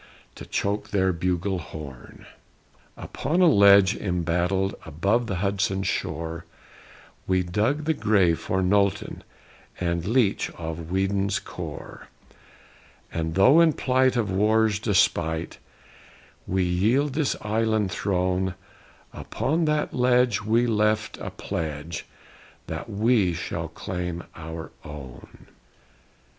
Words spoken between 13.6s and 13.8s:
in